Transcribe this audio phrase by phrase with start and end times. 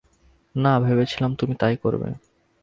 [0.55, 2.09] না, ভেবেছিলাম তুমি তাই করবে।